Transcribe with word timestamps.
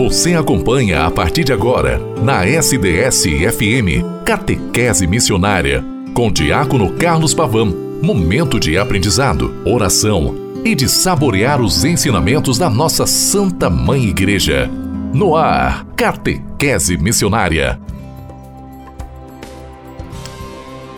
Você 0.00 0.34
acompanha 0.34 1.04
a 1.04 1.10
partir 1.10 1.44
de 1.44 1.52
agora, 1.52 2.00
na 2.22 2.46
SDS-FM, 2.46 4.02
Catequese 4.24 5.06
Missionária, 5.06 5.84
com 6.14 6.32
Diácono 6.32 6.94
Carlos 6.94 7.34
Pavão. 7.34 7.66
Momento 8.02 8.58
de 8.58 8.78
aprendizado, 8.78 9.54
oração 9.62 10.34
e 10.64 10.74
de 10.74 10.88
saborear 10.88 11.60
os 11.60 11.84
ensinamentos 11.84 12.56
da 12.56 12.70
nossa 12.70 13.06
Santa 13.06 13.68
Mãe 13.68 14.04
Igreja. 14.04 14.70
No 15.12 15.36
ar, 15.36 15.84
Catequese 15.94 16.96
Missionária. 16.96 17.78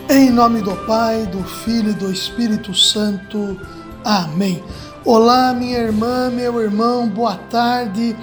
Em 0.09 0.29
nome 0.29 0.61
do 0.61 0.77
Pai, 0.87 1.25
do 1.25 1.43
Filho 1.43 1.89
e 1.89 1.95
do 1.95 2.09
Espírito 2.09 2.73
Santo. 2.73 3.59
Amém. 4.05 4.63
Olá, 5.03 5.53
minha 5.53 5.79
irmã, 5.79 6.29
meu 6.29 6.61
irmão, 6.61 7.09
boa 7.09 7.35
tarde 7.35 8.15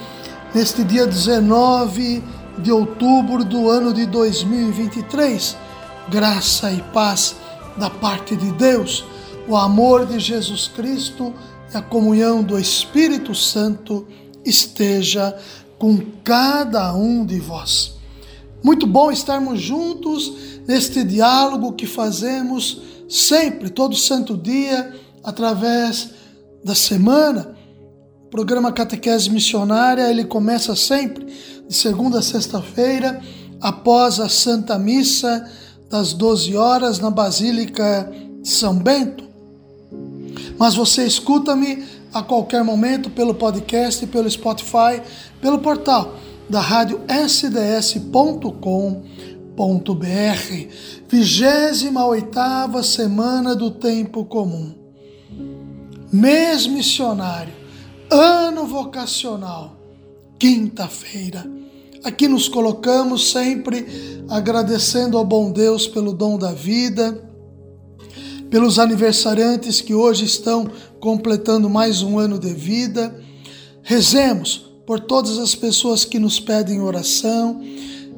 neste 0.55 0.83
dia 0.83 1.07
19 1.07 2.23
de 2.59 2.73
outubro 2.73 3.45
do 3.45 3.69
ano 3.69 3.93
de 3.93 4.07
2023. 4.07 5.57
Graça 6.09 6.73
e 6.73 6.83
paz 6.93 7.37
da 7.77 7.89
parte 7.89 8.35
de 8.35 8.51
Deus, 8.53 9.05
o 9.47 9.57
amor 9.57 10.07
de 10.07 10.19
Jesus 10.19 10.69
Cristo 10.69 11.33
e 11.73 11.77
a 11.77 11.83
comunhão 11.83 12.43
do 12.43 12.59
Espírito 12.59 13.35
Santo 13.35 14.07
esteja 14.45 15.37
com 15.79 15.99
cada 16.25 16.93
um 16.95 17.25
de 17.25 17.39
vós. 17.39 17.95
Muito 18.63 18.87
bom 18.87 19.11
estarmos 19.11 19.61
juntos 19.61 20.61
neste 20.67 21.03
diálogo 21.05 21.73
que 21.73 21.87
fazemos 21.87 22.83
sempre, 23.09 23.71
todo 23.71 23.97
santo 23.97 24.37
dia, 24.37 24.95
através 25.25 26.11
da 26.63 26.75
semana 26.75 27.57
programa 28.31 28.71
Catequese 28.71 29.29
Missionária, 29.29 30.09
ele 30.09 30.25
começa 30.25 30.77
sempre 30.77 31.27
de 31.69 31.75
segunda 31.75 32.21
a 32.21 32.23
sexta-feira, 32.23 33.21
após 33.61 34.21
a 34.21 34.29
Santa 34.29 34.79
Missa 34.79 35.51
das 35.91 36.13
12 36.13 36.57
horas 36.57 37.01
na 37.01 37.11
Basílica 37.11 38.11
de 38.41 38.49
São 38.49 38.79
Bento. 38.79 39.25
Mas 40.57 40.75
você 40.75 41.05
escuta-me 41.05 41.85
a 42.15 42.23
qualquer 42.23 42.63
momento 42.63 43.11
pelo 43.11 43.35
podcast, 43.35 44.07
pelo 44.07 44.31
Spotify, 44.31 45.03
pelo 45.41 45.59
portal 45.59 46.15
da 46.49 46.61
rádio 46.61 47.01
sds.com.br. 47.09 48.61
28 51.09 51.99
oitava 51.99 52.83
semana 52.83 53.55
do 53.57 53.71
tempo 53.71 54.25
comum. 54.25 54.73
Mês 56.13 56.67
missionário 56.67 57.60
ano 58.11 58.67
vocacional, 58.67 59.77
quinta-feira. 60.39 61.49
Aqui 62.03 62.27
nos 62.27 62.49
colocamos 62.49 63.31
sempre 63.31 63.87
agradecendo 64.29 65.17
ao 65.17 65.25
bom 65.25 65.53
Deus 65.53 65.87
pelo 65.87 66.13
dom 66.13 66.37
da 66.37 66.53
vida, 66.53 67.23
pelos 68.51 68.79
aniversariantes 68.79 69.81
que 69.81 69.95
hoje 69.95 70.25
estão 70.25 70.69
completando 70.99 71.71
mais 71.71 72.03
um 72.03 72.19
ano 72.19 72.39
de 72.39 72.53
vida. 72.53 73.15
Rezemos 73.83 74.67
por 74.85 74.99
todas 74.99 75.39
as 75.39 75.55
pessoas 75.55 76.05
que 76.05 76.19
nos 76.19 76.41
pedem 76.41 76.81
oração, 76.81 77.61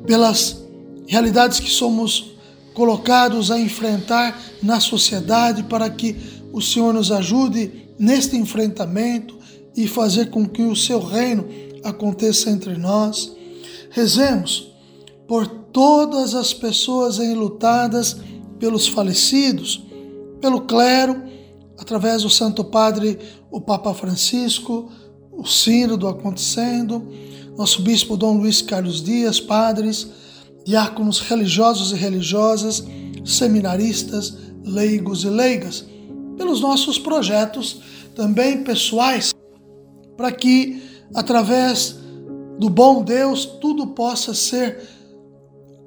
pelas 0.07 0.63
realidades 1.07 1.61
que 1.61 1.69
somos 1.69 2.33
colocados 2.73 3.51
a 3.51 3.61
enfrentar 3.61 4.41
na 4.63 4.81
sociedade, 4.81 5.65
para 5.65 5.91
que 5.91 6.17
o 6.51 6.63
Senhor 6.63 6.95
nos 6.95 7.13
ajude 7.13 7.91
neste 7.99 8.37
enfrentamento, 8.37 9.42
e 9.77 9.87
fazer 9.87 10.31
com 10.31 10.47
que 10.47 10.63
o 10.63 10.77
seu 10.77 11.01
reino 11.01 11.49
aconteça 11.83 12.51
entre 12.51 12.77
nós. 12.77 13.33
Rezemos 13.91 14.73
por 15.27 15.47
todas 15.47 16.35
as 16.35 16.53
pessoas 16.53 17.19
enlutadas 17.19 18.17
pelos 18.59 18.87
falecidos, 18.87 19.85
pelo 20.41 20.63
clero, 20.63 21.23
através 21.79 22.23
do 22.23 22.31
Santo 22.31 22.63
Padre, 22.65 23.19
o 23.51 23.61
Papa 23.61 23.93
Francisco, 23.95 24.91
o 25.33 25.45
Sínodo 25.47 26.07
acontecendo, 26.07 27.09
nosso 27.57 27.83
Bispo 27.83 28.17
Dom 28.17 28.39
Luiz 28.39 28.63
Carlos 28.63 29.03
Dias, 29.03 29.41
padres, 29.41 30.09
diáconos 30.65 31.19
religiosos 31.21 31.93
e 31.93 31.97
religiosas, 31.97 32.85
seminaristas, 33.25 34.37
leigos 34.65 35.25
e 35.25 35.29
leigas, 35.29 35.85
pelos 36.37 36.61
nossos 36.61 36.99
projetos 36.99 37.81
também 38.15 38.63
pessoais 38.63 39.32
para 40.17 40.33
que, 40.33 40.83
através 41.15 41.97
do 42.59 42.69
bom 42.69 43.03
Deus, 43.03 43.45
tudo 43.45 43.89
possa 43.89 44.35
ser 44.35 44.81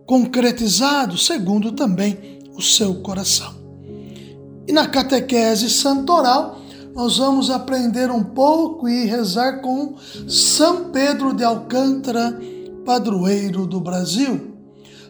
concretizado 0.06 1.18
segundo 1.18 1.72
também 1.72 2.40
o 2.56 2.62
seu 2.62 2.96
coração. 2.96 3.54
E 4.68 4.72
na 4.72 4.88
catequese 4.88 5.70
santoral, 5.70 6.60
nós 6.96 7.18
vamos 7.18 7.50
aprender 7.50 8.10
um 8.10 8.24
pouco 8.24 8.88
e 8.88 9.04
rezar 9.06 9.60
com 9.62 9.96
São 10.28 10.92
Pedro 10.92 11.34
de 11.34 11.44
Alcântara, 11.44 12.40
padroeiro 12.86 13.68
do 13.68 13.82
Brasil. 13.82 14.54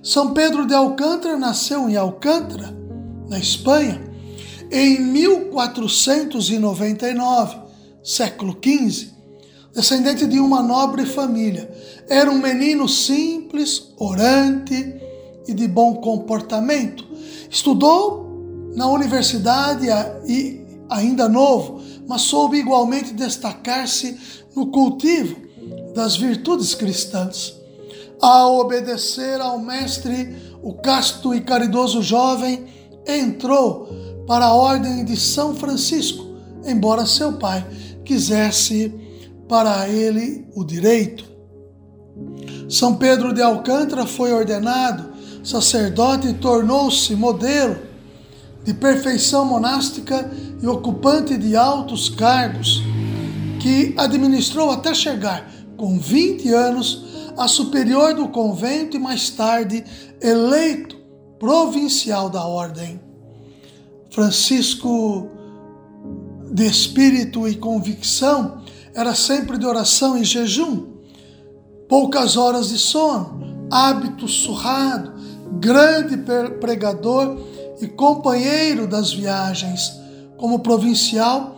São 0.01 0.33
Pedro 0.33 0.65
de 0.65 0.73
Alcântara 0.73 1.37
nasceu 1.37 1.87
em 1.89 1.95
Alcântara, 1.95 2.75
na 3.29 3.37
Espanha, 3.37 4.01
em 4.71 4.99
1499, 4.99 7.64
século 8.05 8.55
XV, 8.63 9.09
descendente 9.73 10.27
de 10.27 10.39
uma 10.39 10.61
nobre 10.61 11.07
família. 11.07 11.67
Era 12.07 12.29
um 12.29 12.37
menino 12.37 12.87
simples, 12.87 13.91
orante 13.97 14.95
e 15.47 15.53
de 15.53 15.67
bom 15.67 15.95
comportamento. 15.95 17.03
Estudou 17.49 18.71
na 18.75 18.87
universidade 18.87 19.87
e 20.27 20.63
ainda 20.87 21.27
novo, 21.27 21.81
mas 22.07 22.21
soube 22.21 22.57
igualmente 22.57 23.11
destacar-se 23.11 24.15
no 24.55 24.67
cultivo 24.67 25.35
das 25.95 26.15
virtudes 26.15 26.75
cristãs. 26.75 27.55
Ao 28.21 28.59
obedecer 28.59 29.41
ao 29.41 29.57
mestre, 29.57 30.35
o 30.61 30.73
casto 30.73 31.33
e 31.33 31.41
caridoso 31.41 32.03
jovem 32.03 32.65
entrou 33.07 33.89
para 34.27 34.45
a 34.45 34.53
ordem 34.53 35.03
de 35.03 35.17
São 35.17 35.55
Francisco, 35.55 36.23
embora 36.65 37.05
seu 37.05 37.33
pai 37.33 37.65
quisesse 38.05 38.93
para 39.49 39.89
ele 39.89 40.47
o 40.55 40.63
direito. 40.63 41.25
São 42.69 42.95
Pedro 42.95 43.33
de 43.33 43.41
Alcântara 43.41 44.05
foi 44.05 44.31
ordenado 44.31 45.13
sacerdote 45.43 46.27
e 46.27 46.33
tornou-se 46.33 47.15
modelo 47.15 47.77
de 48.63 48.73
perfeição 48.73 49.45
monástica 49.45 50.31
e 50.61 50.65
ocupante 50.65 51.37
de 51.37 51.55
altos 51.55 52.09
cargos, 52.09 52.81
que 53.61 53.93
administrou 53.95 54.71
até 54.71 54.93
chegar, 54.93 55.51
com 55.77 55.99
20 55.99 56.51
anos, 56.51 57.05
a 57.37 57.47
superior 57.47 58.15
do 58.15 58.29
convento 58.29 58.97
e 58.97 58.99
mais 58.99 59.29
tarde 59.29 59.83
eleito 60.19 60.95
provincial 61.37 62.29
da 62.29 62.43
ordem. 62.43 62.99
Francisco, 64.09 65.29
de 66.55 66.65
espírito 66.65 67.45
e 67.49 67.55
convicção, 67.55 68.61
era 68.93 69.13
sempre 69.13 69.57
de 69.57 69.65
oração 69.65 70.17
e 70.17 70.23
jejum, 70.23 70.85
poucas 71.89 72.37
horas 72.37 72.69
de 72.69 72.77
sono, 72.77 73.67
hábito 73.69 74.25
surrado, 74.25 75.11
grande 75.59 76.15
pregador 76.61 77.37
e 77.81 77.87
companheiro 77.89 78.87
das 78.87 79.11
viagens, 79.11 79.91
como 80.37 80.59
provincial 80.59 81.53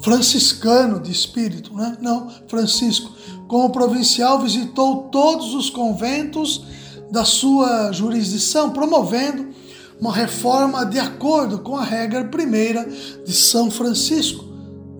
franciscano 0.00 1.00
de 1.00 1.10
espírito, 1.10 1.74
né? 1.74 1.96
não, 2.00 2.28
Francisco. 2.46 3.10
Como 3.48 3.70
provincial, 3.70 4.38
visitou 4.38 5.08
todos 5.10 5.52
os 5.52 5.68
conventos 5.68 6.64
da 7.10 7.24
sua 7.24 7.90
jurisdição, 7.90 8.70
promovendo 8.70 9.53
uma 10.00 10.12
reforma 10.12 10.84
de 10.84 10.98
acordo 10.98 11.60
com 11.60 11.76
a 11.76 11.84
regra 11.84 12.24
primeira 12.24 12.86
de 13.24 13.32
São 13.32 13.70
Francisco, 13.70 14.44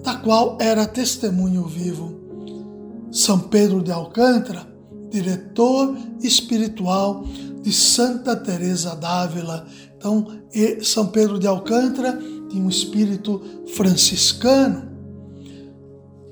da 0.02 0.16
qual 0.16 0.56
era 0.60 0.86
testemunho 0.86 1.64
vivo. 1.66 2.20
São 3.10 3.38
Pedro 3.38 3.82
de 3.82 3.92
Alcântara, 3.92 4.66
diretor 5.10 5.96
espiritual 6.22 7.24
de 7.62 7.72
Santa 7.72 8.36
Teresa 8.36 8.94
d'Ávila. 8.94 9.66
Então, 9.96 10.26
São 10.82 11.06
Pedro 11.06 11.38
de 11.38 11.46
Alcântara 11.46 12.18
tinha 12.48 12.62
um 12.62 12.68
espírito 12.68 13.40
franciscano. 13.74 14.92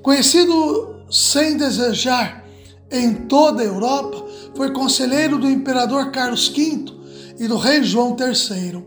Conhecido 0.01 1.05
sem 1.09 1.57
desejar 1.57 2.43
em 2.91 3.13
toda 3.27 3.61
a 3.61 3.65
Europa, 3.65 4.25
foi 4.55 4.71
conselheiro 4.71 5.39
do 5.39 5.49
imperador 5.49 6.11
Carlos 6.11 6.49
V 6.49 7.02
e 7.43 7.47
do 7.47 7.57
rei 7.57 7.83
João 7.83 8.15
III, 8.17 8.81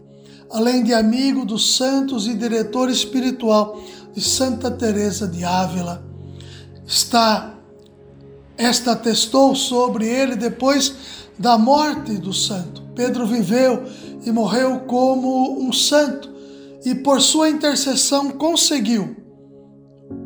além 0.51 0.83
de 0.83 0.95
amigo 0.95 1.45
dos 1.45 1.77
santos 1.77 2.27
e 2.27 2.33
diretor 2.33 2.89
espiritual 2.89 3.79
de 4.15 4.23
Santa 4.23 4.71
Teresa 4.71 5.29
de 5.29 5.45
Ávila. 5.45 6.03
Está 6.87 7.53
Esta 8.57 8.93
atestou 8.93 9.55
sobre 9.55 10.07
ele 10.07 10.37
depois 10.37 10.95
da 11.39 11.59
morte 11.59 12.17
do 12.17 12.33
santo. 12.33 12.81
Pedro 12.95 13.27
viveu 13.27 13.85
e 14.25 14.33
morreu 14.33 14.81
como 14.87 15.61
um 15.61 15.71
santo 15.71 16.33
e 16.83 16.95
por 16.95 17.21
sua 17.21 17.51
intercessão 17.51 18.31
conseguiu 18.31 19.17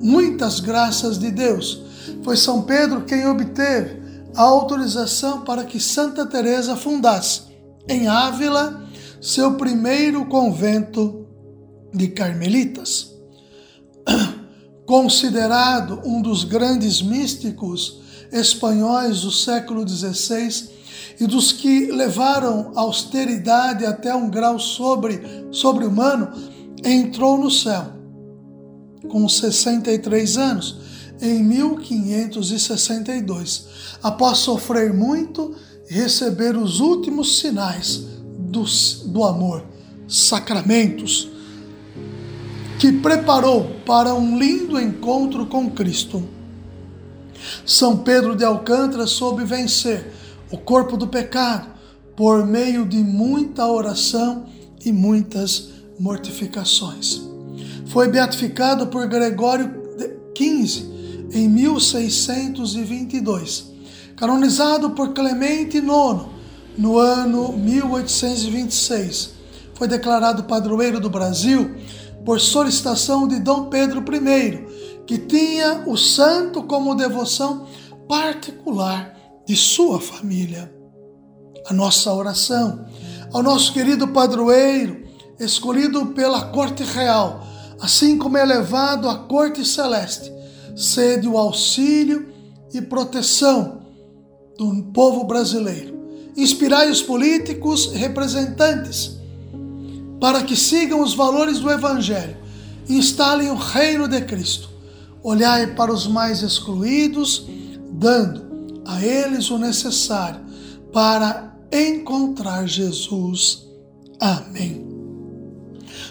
muitas 0.00 0.60
graças 0.60 1.18
de 1.18 1.32
Deus. 1.32 1.82
Foi 2.22 2.36
São 2.36 2.62
Pedro 2.62 3.00
quem 3.00 3.26
obteve 3.26 4.00
a 4.36 4.42
autorização 4.42 5.40
para 5.40 5.64
que 5.64 5.80
Santa 5.80 6.24
Teresa 6.24 6.76
fundasse 6.76 7.49
em 7.90 8.06
Ávila 8.06 8.86
seu 9.20 9.56
primeiro 9.56 10.24
convento 10.26 11.26
de 11.92 12.06
carmelitas. 12.08 13.10
Considerado 14.86 16.00
um 16.04 16.22
dos 16.22 16.44
grandes 16.44 17.02
místicos 17.02 18.00
espanhóis 18.32 19.22
do 19.22 19.32
século 19.32 19.84
XVI 19.86 20.70
e 21.18 21.26
dos 21.26 21.52
que 21.52 21.90
levaram 21.90 22.72
a 22.76 22.80
austeridade 22.80 23.84
até 23.84 24.14
um 24.14 24.30
grau 24.30 24.58
sobre, 24.58 25.20
sobre-humano, 25.50 26.30
entrou 26.84 27.36
no 27.36 27.50
céu 27.50 27.98
com 29.08 29.28
63 29.28 30.38
anos 30.38 30.78
em 31.20 31.42
1562, 31.42 33.66
após 34.02 34.38
sofrer 34.38 34.94
muito 34.94 35.54
receber 35.90 36.56
os 36.56 36.78
últimos 36.78 37.40
sinais 37.40 38.04
do, 38.38 38.62
do 39.06 39.24
amor, 39.24 39.64
sacramentos, 40.06 41.28
que 42.78 42.92
preparou 42.92 43.64
para 43.84 44.14
um 44.14 44.38
lindo 44.38 44.80
encontro 44.80 45.46
com 45.46 45.68
Cristo. 45.68 46.22
São 47.66 47.96
Pedro 47.98 48.36
de 48.36 48.44
Alcântara 48.44 49.04
soube 49.06 49.44
vencer 49.44 50.12
o 50.50 50.56
corpo 50.56 50.96
do 50.96 51.08
pecado 51.08 51.68
por 52.16 52.46
meio 52.46 52.86
de 52.86 52.98
muita 52.98 53.66
oração 53.66 54.46
e 54.84 54.92
muitas 54.92 55.70
mortificações. 55.98 57.20
Foi 57.86 58.06
beatificado 58.08 58.86
por 58.86 59.08
Gregório 59.08 59.80
XV 60.36 60.88
em 61.32 61.48
1622, 61.48 63.69
canonizado 64.20 64.90
por 64.90 65.14
Clemente 65.14 65.78
IX 65.78 66.26
no 66.76 66.98
ano 66.98 67.54
1826. 67.56 69.30
Foi 69.72 69.88
declarado 69.88 70.44
padroeiro 70.44 71.00
do 71.00 71.08
Brasil 71.08 71.74
por 72.22 72.38
solicitação 72.38 73.26
de 73.26 73.40
Dom 73.40 73.70
Pedro 73.70 74.04
I, 74.14 75.02
que 75.06 75.16
tinha 75.16 75.84
o 75.86 75.96
santo 75.96 76.64
como 76.64 76.94
devoção 76.94 77.66
particular 78.06 79.16
de 79.46 79.56
sua 79.56 79.98
família. 79.98 80.70
A 81.66 81.72
nossa 81.72 82.12
oração 82.12 82.84
ao 83.32 83.42
nosso 83.42 83.72
querido 83.72 84.06
padroeiro, 84.08 85.02
escolhido 85.38 86.08
pela 86.08 86.42
corte 86.48 86.82
real, 86.82 87.42
assim 87.80 88.18
como 88.18 88.36
é 88.36 88.42
elevado 88.42 89.08
à 89.08 89.16
corte 89.16 89.64
celeste, 89.64 90.30
cede 90.76 91.26
o 91.26 91.38
auxílio 91.38 92.28
e 92.74 92.82
proteção 92.82 93.79
do 94.60 94.82
povo 94.92 95.24
brasileiro. 95.24 95.98
Inspirai 96.36 96.90
os 96.90 97.00
políticos 97.00 97.92
representantes 97.94 99.18
para 100.20 100.42
que 100.42 100.54
sigam 100.54 101.00
os 101.00 101.14
valores 101.14 101.60
do 101.60 101.70
Evangelho, 101.70 102.36
instalem 102.86 103.50
o 103.50 103.54
reino 103.54 104.06
de 104.06 104.20
Cristo. 104.20 104.68
Olhai 105.22 105.68
para 105.68 105.90
os 105.90 106.06
mais 106.06 106.42
excluídos, 106.42 107.46
dando 107.90 108.82
a 108.84 109.02
eles 109.02 109.50
o 109.50 109.56
necessário 109.56 110.40
para 110.92 111.56
encontrar 111.72 112.66
Jesus. 112.66 113.66
Amém. 114.20 114.86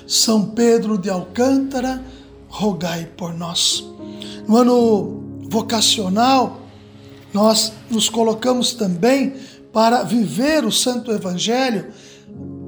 São 0.08 0.50
Pedro 0.50 0.98
de 0.98 1.12
Alcântara, 1.12 2.04
rogai 2.48 3.06
por 3.16 3.32
nós. 3.32 3.86
No 4.48 4.58
ano 4.58 5.46
vocacional, 5.52 6.69
nós 7.34 7.74
nos 7.90 8.10
colocamos 8.10 8.74
também 8.74 9.34
para 9.72 10.04
viver 10.04 10.66
o 10.66 10.72
Santo 10.72 11.12
Evangelho 11.12 11.92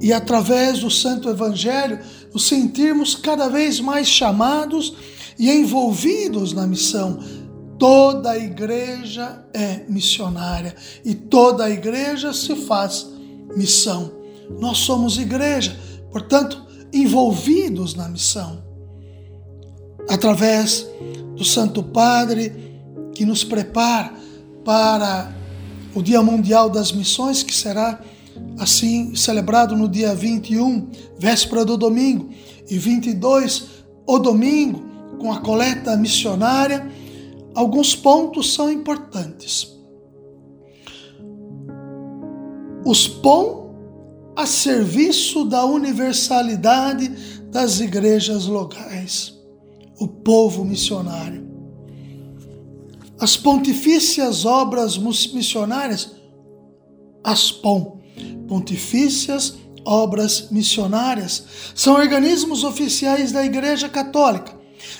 e, 0.00 0.12
através 0.12 0.80
do 0.80 0.90
Santo 0.90 1.28
Evangelho, 1.28 1.98
nos 2.32 2.46
sentirmos 2.46 3.14
cada 3.14 3.48
vez 3.48 3.80
mais 3.80 4.08
chamados 4.08 4.94
e 5.38 5.50
envolvidos 5.50 6.52
na 6.52 6.66
missão 6.66 7.18
Toda 7.82 8.30
a 8.30 8.38
igreja 8.38 9.44
é 9.52 9.82
missionária 9.88 10.72
e 11.04 11.16
toda 11.16 11.64
a 11.64 11.70
igreja 11.70 12.32
se 12.32 12.54
faz 12.54 13.08
missão. 13.56 14.12
Nós 14.60 14.78
somos 14.78 15.18
igreja, 15.18 15.76
portanto, 16.12 16.64
envolvidos 16.92 17.96
na 17.96 18.08
missão. 18.08 18.62
Através 20.08 20.86
do 21.34 21.44
Santo 21.44 21.82
Padre 21.82 22.52
que 23.16 23.24
nos 23.24 23.42
prepara 23.42 24.12
para 24.64 25.34
o 25.94 26.02
Dia 26.02 26.22
Mundial 26.22 26.70
das 26.70 26.92
Missões, 26.92 27.42
que 27.42 27.54
será 27.54 28.00
assim 28.58 29.14
celebrado 29.14 29.76
no 29.76 29.88
dia 29.88 30.14
21, 30.14 30.88
véspera 31.18 31.64
do 31.64 31.76
domingo, 31.76 32.30
e 32.70 32.78
22, 32.78 33.66
o 34.06 34.18
domingo, 34.18 34.82
com 35.18 35.32
a 35.32 35.40
coleta 35.40 35.96
missionária 35.96 36.90
alguns 37.54 37.94
pontos 37.94 38.54
são 38.54 38.70
importantes. 38.70 39.70
Os 42.84 43.06
POM 43.06 43.62
a 44.34 44.46
serviço 44.46 45.44
da 45.44 45.64
universalidade 45.64 47.08
das 47.50 47.80
igrejas 47.80 48.46
locais, 48.46 49.34
o 50.00 50.08
povo 50.08 50.64
missionário. 50.64 51.51
As 53.22 53.36
pontifícias 53.36 54.44
obras 54.44 54.98
missionárias, 54.98 56.10
as 57.22 57.52
POM, 57.52 58.00
pontifícias 58.48 59.54
obras 59.84 60.48
missionárias, 60.50 61.44
são 61.72 61.94
organismos 61.94 62.64
oficiais 62.64 63.30
da 63.30 63.44
Igreja 63.44 63.88
Católica, 63.88 64.52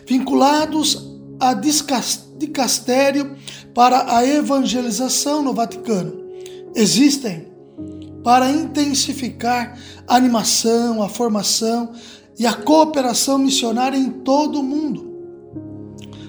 vinculados 0.06 1.04
a 1.40 1.52
dicastério 1.52 3.36
para 3.74 4.16
a 4.16 4.24
evangelização 4.24 5.42
no 5.42 5.52
Vaticano. 5.52 6.22
Existem 6.76 7.48
para 8.22 8.52
intensificar 8.52 9.76
a 10.06 10.14
animação, 10.14 11.02
a 11.02 11.08
formação 11.08 11.90
e 12.38 12.46
a 12.46 12.54
cooperação 12.54 13.36
missionária 13.36 13.96
em 13.98 14.10
todo 14.10 14.60
o 14.60 14.62
mundo. 14.62 15.10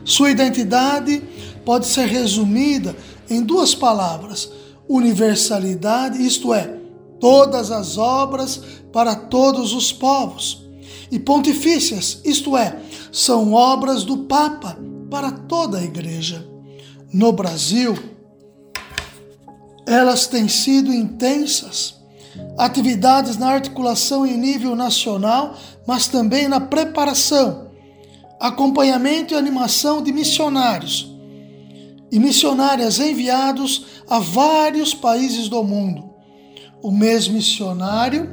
Sua 0.03 0.31
identidade 0.31 1.21
pode 1.65 1.87
ser 1.87 2.07
resumida 2.07 2.95
em 3.29 3.41
duas 3.41 3.73
palavras: 3.73 4.51
universalidade, 4.87 6.25
isto 6.25 6.53
é, 6.53 6.77
todas 7.19 7.71
as 7.71 7.97
obras 7.97 8.61
para 8.91 9.15
todos 9.15 9.73
os 9.73 9.91
povos, 9.91 10.63
e 11.11 11.19
pontifícias, 11.19 12.19
isto 12.23 12.57
é, 12.57 12.79
são 13.11 13.53
obras 13.53 14.03
do 14.03 14.17
Papa 14.19 14.77
para 15.09 15.31
toda 15.31 15.77
a 15.77 15.83
igreja. 15.83 16.47
No 17.11 17.31
Brasil, 17.31 17.95
elas 19.85 20.25
têm 20.25 20.47
sido 20.47 20.91
intensas. 20.91 21.95
Atividades 22.57 23.37
na 23.37 23.49
articulação 23.49 24.25
em 24.25 24.35
nível 24.35 24.75
nacional, 24.75 25.55
mas 25.85 26.07
também 26.07 26.47
na 26.47 26.59
preparação, 26.59 27.67
acompanhamento 28.39 29.35
e 29.35 29.37
animação 29.37 30.01
de 30.01 30.11
missionários 30.11 31.12
e 32.13 32.19
missionárias 32.19 32.99
enviados 32.99 33.87
a 34.07 34.19
vários 34.19 34.93
países 34.93 35.49
do 35.49 35.63
mundo. 35.63 36.11
O 36.79 36.91
mês 36.91 37.27
missionário 37.27 38.29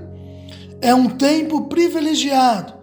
é 0.83 0.95
um 0.95 1.09
tempo 1.09 1.63
privilegiado 1.63 2.75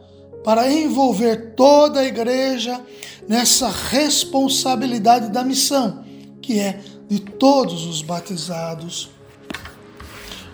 para 0.44 0.74
envolver 0.74 1.54
toda 1.56 2.00
a 2.00 2.04
igreja 2.04 2.82
nessa 3.28 3.70
responsabilidade 3.70 5.30
da 5.30 5.44
missão, 5.44 6.04
que 6.42 6.58
é 6.60 6.82
de 7.08 7.20
todos 7.20 7.86
os 7.86 8.02
batizados. 8.02 9.12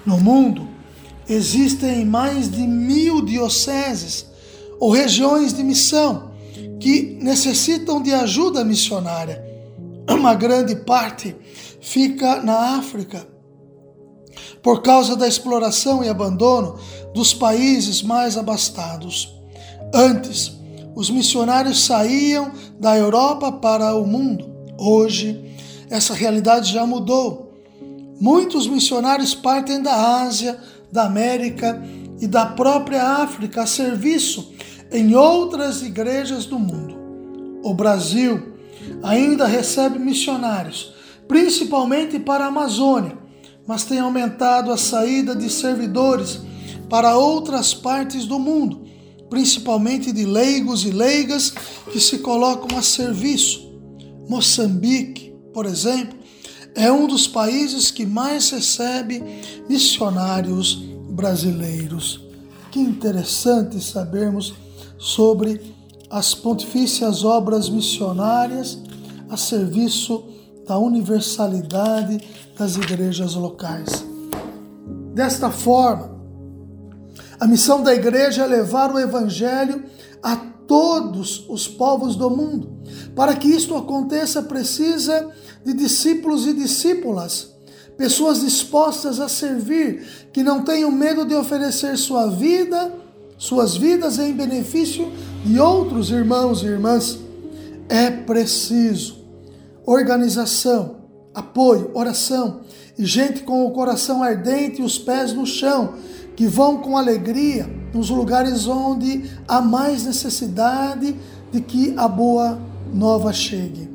No 0.05 0.17
mundo, 0.17 0.67
existem 1.29 2.03
mais 2.03 2.51
de 2.51 2.67
mil 2.67 3.23
dioceses 3.23 4.25
ou 4.77 4.91
regiões 4.91 5.53
de 5.53 5.63
missão 5.63 6.33
que 6.81 7.17
necessitam 7.21 8.01
de 8.01 8.13
ajuda 8.13 8.65
missionária. 8.65 9.52
Uma 10.09 10.33
grande 10.33 10.75
parte 10.75 11.35
fica 11.81 12.41
na 12.41 12.77
África, 12.77 13.27
por 14.61 14.81
causa 14.81 15.15
da 15.15 15.27
exploração 15.27 16.03
e 16.03 16.09
abandono 16.09 16.77
dos 17.13 17.33
países 17.33 18.01
mais 18.01 18.37
abastados. 18.37 19.33
Antes, 19.93 20.51
os 20.95 21.09
missionários 21.09 21.85
saíam 21.85 22.51
da 22.79 22.97
Europa 22.97 23.51
para 23.51 23.95
o 23.95 24.05
mundo. 24.05 24.49
Hoje, 24.77 25.55
essa 25.89 26.13
realidade 26.13 26.71
já 26.71 26.85
mudou. 26.85 27.53
Muitos 28.19 28.67
missionários 28.67 29.35
partem 29.35 29.81
da 29.81 30.23
Ásia, 30.23 30.59
da 30.91 31.05
América 31.05 31.81
e 32.19 32.27
da 32.27 32.45
própria 32.45 33.03
África 33.03 33.63
a 33.63 33.67
serviço 33.67 34.53
em 34.91 35.15
outras 35.15 35.81
igrejas 35.81 36.45
do 36.45 36.57
mundo. 36.59 36.95
O 37.63 37.73
Brasil 37.73 38.52
ainda 39.01 39.45
recebe 39.45 39.99
missionários, 39.99 40.93
principalmente 41.27 42.19
para 42.19 42.45
a 42.45 42.47
Amazônia, 42.47 43.17
mas 43.67 43.83
tem 43.83 43.99
aumentado 43.99 44.71
a 44.71 44.77
saída 44.77 45.35
de 45.35 45.49
servidores 45.49 46.41
para 46.89 47.17
outras 47.17 47.73
partes 47.73 48.25
do 48.25 48.37
mundo, 48.37 48.85
principalmente 49.29 50.11
de 50.11 50.25
leigos 50.25 50.85
e 50.85 50.91
leigas 50.91 51.53
que 51.91 51.99
se 51.99 52.19
colocam 52.19 52.77
a 52.77 52.81
serviço. 52.81 53.71
Moçambique, 54.29 55.33
por 55.53 55.65
exemplo, 55.65 56.17
é 56.75 56.91
um 56.91 57.07
dos 57.07 57.27
países 57.27 57.91
que 57.91 58.05
mais 58.05 58.49
recebe 58.49 59.23
missionários 59.69 60.75
brasileiros. 61.09 62.21
Que 62.71 62.79
interessante 62.79 63.79
sabermos 63.83 64.53
sobre 64.97 65.61
as 66.13 66.35
pontifícias 66.35 67.23
obras 67.23 67.67
missionárias 67.67 68.77
a 69.31 69.35
serviço 69.35 70.23
da 70.67 70.77
universalidade 70.77 72.21
das 72.55 72.75
igrejas 72.75 73.33
locais. 73.33 74.05
Desta 75.15 75.49
forma, 75.49 76.15
a 77.39 77.47
missão 77.47 77.81
da 77.81 77.95
igreja 77.95 78.43
é 78.43 78.47
levar 78.47 78.93
o 78.93 78.99
evangelho 78.99 79.85
a 80.21 80.35
todos 80.67 81.49
os 81.49 81.67
povos 81.67 82.15
do 82.15 82.29
mundo. 82.29 82.77
Para 83.15 83.35
que 83.35 83.47
isto 83.47 83.75
aconteça, 83.75 84.43
precisa 84.43 85.31
de 85.65 85.73
discípulos 85.73 86.45
e 86.45 86.53
discípulas, 86.53 87.55
pessoas 87.97 88.41
dispostas 88.41 89.19
a 89.19 89.27
servir, 89.27 90.29
que 90.31 90.43
não 90.43 90.63
tenham 90.63 90.91
medo 90.91 91.25
de 91.25 91.33
oferecer 91.33 91.97
sua 91.97 92.27
vida, 92.27 93.02
suas 93.43 93.75
vidas 93.75 94.19
em 94.19 94.31
benefício 94.31 95.11
de 95.43 95.59
outros 95.59 96.09
irmãos 96.09 96.63
e 96.63 96.67
irmãs. 96.67 97.19
É 97.89 98.09
preciso 98.09 99.17
organização, 99.85 100.95
apoio, 101.35 101.91
oração 101.93 102.61
e 102.97 103.05
gente 103.05 103.43
com 103.43 103.65
o 103.65 103.71
coração 103.71 104.23
ardente 104.23 104.81
e 104.81 104.85
os 104.85 104.97
pés 104.97 105.33
no 105.33 105.45
chão 105.45 105.95
que 106.37 106.47
vão 106.47 106.77
com 106.77 106.97
alegria 106.97 107.69
nos 107.93 108.09
lugares 108.09 108.65
onde 108.65 109.29
há 109.45 109.59
mais 109.59 110.05
necessidade 110.05 111.13
de 111.51 111.59
que 111.59 111.93
a 111.97 112.07
boa 112.07 112.57
nova 112.93 113.33
chegue. 113.33 113.89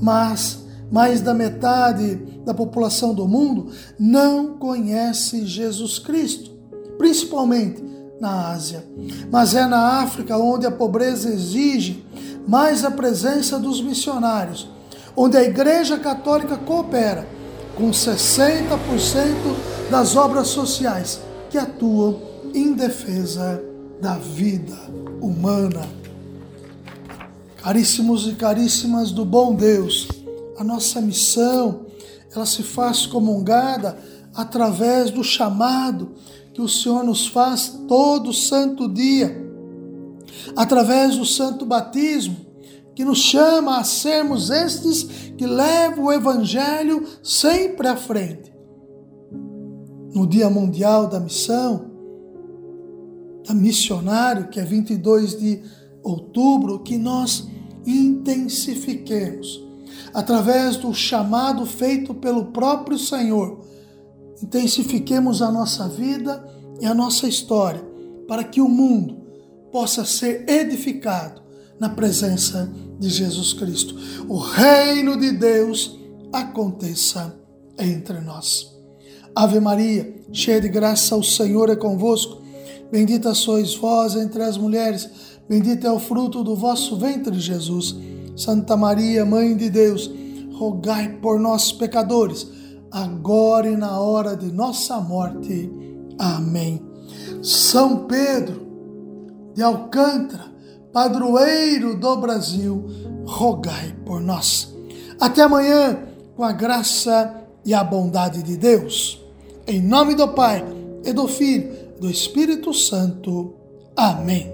Mas 0.00 0.60
mais 0.92 1.20
da 1.20 1.34
metade 1.34 2.14
da 2.46 2.54
população 2.54 3.12
do 3.12 3.26
mundo 3.26 3.66
não 3.98 4.58
conhece 4.58 5.44
Jesus 5.44 5.98
Cristo, 5.98 6.52
principalmente 6.96 7.90
na 8.22 8.52
Ásia. 8.52 8.86
Mas 9.32 9.52
é 9.52 9.66
na 9.66 10.00
África 10.00 10.38
onde 10.38 10.64
a 10.64 10.70
pobreza 10.70 11.28
exige 11.28 12.06
mais 12.46 12.84
a 12.84 12.90
presença 12.90 13.58
dos 13.58 13.82
missionários, 13.82 14.70
onde 15.16 15.36
a 15.36 15.42
Igreja 15.42 15.98
Católica 15.98 16.56
coopera 16.56 17.26
com 17.74 17.90
60% 17.90 18.28
das 19.90 20.14
obras 20.14 20.46
sociais 20.48 21.20
que 21.50 21.58
atuam 21.58 22.20
em 22.54 22.72
defesa 22.74 23.60
da 24.00 24.14
vida 24.14 24.78
humana. 25.20 25.82
Caríssimos 27.56 28.28
e 28.28 28.34
caríssimas 28.34 29.10
do 29.10 29.24
bom 29.24 29.52
Deus, 29.54 30.08
a 30.56 30.62
nossa 30.62 31.00
missão, 31.00 31.86
ela 32.34 32.46
se 32.46 32.62
faz 32.62 33.04
comungada 33.04 33.98
através 34.34 35.10
do 35.10 35.24
chamado 35.24 36.12
que 36.52 36.60
o 36.60 36.68
Senhor 36.68 37.02
nos 37.04 37.26
faz 37.26 37.80
todo 37.88 38.32
santo 38.32 38.88
dia, 38.88 39.40
através 40.56 41.16
do 41.16 41.24
santo 41.24 41.64
batismo, 41.64 42.36
que 42.94 43.04
nos 43.04 43.18
chama 43.18 43.78
a 43.78 43.84
sermos 43.84 44.50
estes 44.50 45.04
que 45.36 45.46
levam 45.46 46.04
o 46.04 46.12
evangelho 46.12 47.06
sempre 47.22 47.88
à 47.88 47.96
frente. 47.96 48.52
No 50.14 50.26
Dia 50.26 50.50
Mundial 50.50 51.08
da 51.08 51.18
Missão, 51.18 51.90
da 53.46 53.54
Missionário, 53.54 54.48
que 54.48 54.60
é 54.60 54.64
22 54.64 55.38
de 55.38 55.62
outubro, 56.02 56.80
que 56.80 56.98
nós 56.98 57.48
intensifiquemos, 57.86 59.64
através 60.12 60.76
do 60.76 60.92
chamado 60.92 61.64
feito 61.64 62.12
pelo 62.12 62.46
próprio 62.46 62.98
Senhor, 62.98 63.64
intensifiquemos 64.42 65.40
a 65.40 65.50
nossa 65.50 65.88
vida 65.88 66.44
e 66.80 66.86
a 66.86 66.94
nossa 66.94 67.28
história, 67.28 67.82
para 68.26 68.44
que 68.44 68.60
o 68.60 68.68
mundo 68.68 69.22
possa 69.70 70.04
ser 70.04 70.44
edificado 70.48 71.40
na 71.78 71.88
presença 71.88 72.70
de 72.98 73.08
Jesus 73.08 73.52
Cristo. 73.52 73.96
O 74.28 74.36
reino 74.36 75.18
de 75.18 75.32
Deus 75.32 75.98
aconteça 76.32 77.34
entre 77.78 78.20
nós. 78.20 78.70
Ave 79.34 79.60
Maria, 79.60 80.14
cheia 80.32 80.60
de 80.60 80.68
graça, 80.68 81.16
o 81.16 81.22
Senhor 81.22 81.70
é 81.70 81.76
convosco. 81.76 82.42
Bendita 82.90 83.34
sois 83.34 83.74
vós 83.74 84.14
entre 84.14 84.42
as 84.42 84.58
mulheres, 84.58 85.08
bendito 85.48 85.86
é 85.86 85.90
o 85.90 85.98
fruto 85.98 86.44
do 86.44 86.54
vosso 86.54 86.98
ventre, 86.98 87.38
Jesus. 87.40 87.96
Santa 88.36 88.76
Maria, 88.76 89.24
Mãe 89.24 89.56
de 89.56 89.70
Deus, 89.70 90.10
rogai 90.52 91.18
por 91.20 91.40
nós, 91.40 91.72
pecadores, 91.72 92.46
agora 92.92 93.68
e 93.68 93.76
na 93.76 93.98
hora 93.98 94.36
de 94.36 94.52
nossa 94.52 95.00
morte. 95.00 95.72
Amém. 96.18 96.80
São 97.42 98.04
Pedro 98.04 98.62
de 99.54 99.62
Alcântara, 99.62 100.52
padroeiro 100.92 101.96
do 101.96 102.16
Brasil, 102.16 102.84
rogai 103.26 103.94
por 104.04 104.20
nós. 104.20 104.72
Até 105.18 105.42
amanhã, 105.42 105.98
com 106.36 106.44
a 106.44 106.52
graça 106.52 107.34
e 107.64 107.72
a 107.72 107.82
bondade 107.82 108.42
de 108.42 108.56
Deus. 108.56 109.20
Em 109.66 109.80
nome 109.80 110.14
do 110.14 110.28
Pai, 110.28 110.64
e 111.04 111.12
do 111.12 111.26
Filho, 111.26 111.72
e 111.96 112.00
do 112.00 112.10
Espírito 112.10 112.72
Santo. 112.72 113.54
Amém. 113.96 114.52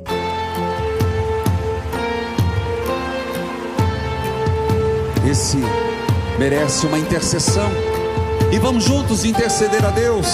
Esse 5.31 5.59
merece 6.39 6.87
uma 6.87 6.99
intercessão. 6.99 7.88
E 8.51 8.59
vamos 8.59 8.85
juntos 8.85 9.25
interceder 9.25 9.85
a 9.85 9.91
Deus. 9.91 10.27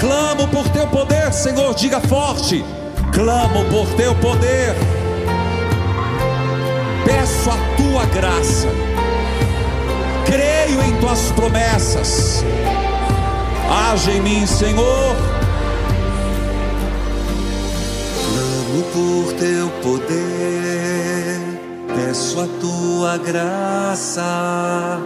Clamo 0.00 0.48
por 0.48 0.68
teu 0.68 0.86
poder, 0.88 1.32
Senhor, 1.32 1.74
diga 1.74 2.00
forte. 2.00 2.64
Clamo 3.12 3.64
por 3.66 3.86
teu 3.94 4.14
poder. 4.16 4.74
Peço 7.04 7.50
a 7.50 7.76
tua 7.76 8.04
graça. 8.06 8.68
Creio 10.26 10.82
em 10.82 11.00
tuas 11.00 11.30
promessas 11.32 12.44
Age 13.70 14.10
em 14.12 14.20
mim, 14.20 14.46
Senhor. 14.46 15.16
Clamo 18.24 18.82
por 18.92 19.32
teu 19.34 19.70
poder, 19.82 21.40
peço 21.94 22.40
a 22.40 22.46
tua 22.60 23.16
graça, 23.18 25.00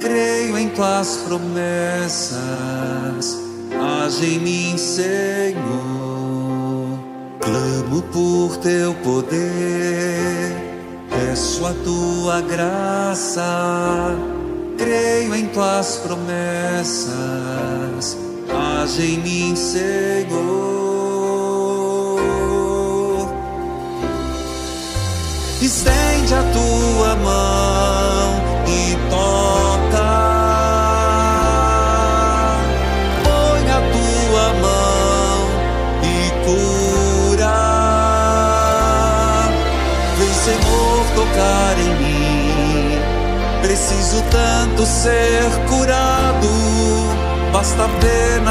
creio 0.00 0.58
em 0.58 0.68
tuas 0.70 1.18
promessas. 1.26 2.38
Age 4.04 4.26
em 4.34 4.38
mim, 4.40 4.76
Senhor. 4.78 5.60
Clamo 7.40 8.02
por 8.12 8.56
teu 8.58 8.94
poder, 8.94 10.56
peço 11.08 11.64
a 11.66 11.72
tua 11.84 12.40
graça 12.40 14.16
creio 14.80 15.34
em 15.34 15.46
tuas 15.48 15.96
promessas, 15.98 17.14
age 18.82 19.02
em 19.02 19.18
mim, 19.18 19.54
Senhor. 19.54 20.30
Estende 25.60 26.34
a 26.34 26.42
tua 26.52 26.89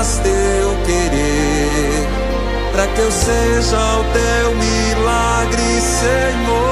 apenas 0.10 0.20
teu 0.20 0.76
querer, 0.86 2.08
para 2.72 2.88
que 2.88 3.00
eu 3.00 3.12
seja 3.12 4.00
o 4.00 4.04
teu 4.12 4.56
milagre, 4.56 5.82
Senhor. 5.82 6.69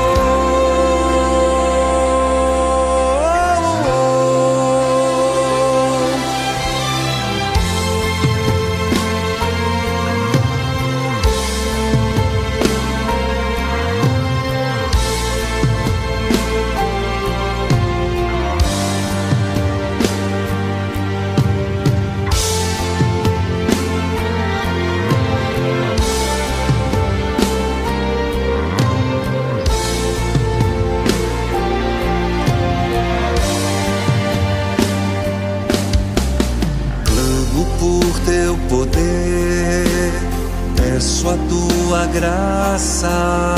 Graça, 42.19 43.55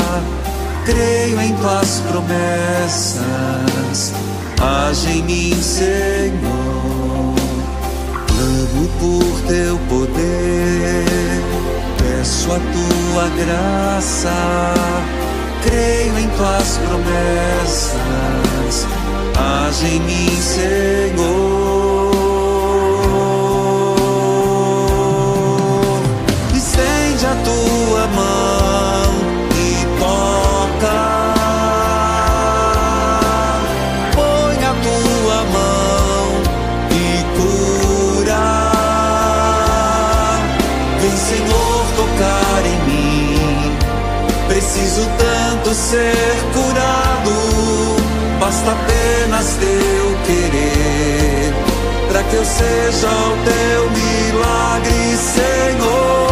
creio 0.84 1.40
em 1.40 1.54
tuas 1.56 2.02
promessas. 2.10 4.12
Age 4.60 5.18
em 5.18 5.22
mim, 5.22 5.62
Senhor. 5.62 7.34
Clamo 8.26 8.88
por 8.98 9.40
teu 9.48 9.78
poder, 9.88 11.40
peço 11.98 12.52
a 12.52 12.58
tua 12.58 13.28
graça. 13.42 14.34
Creio 15.62 16.18
em 16.18 16.28
tuas 16.28 16.78
promessas. 16.88 18.86
Age 19.36 19.86
em 19.86 20.00
mim, 20.00 20.40
Senhor. 20.40 21.79
Para 52.30 52.36
que 52.36 52.36
eu 52.36 52.44
seja 52.44 53.08
o 53.08 53.36
teu 53.44 53.90
milagre, 53.90 55.16
Senhor. 55.16 56.29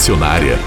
Catequese 0.00 0.10
Missionária 0.10 0.58